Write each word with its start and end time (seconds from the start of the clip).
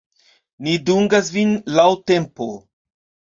Ni 0.67 0.71
dungas 0.85 1.29
vin 1.35 1.53
laŭ 1.75 1.87
tempo. 2.13 2.49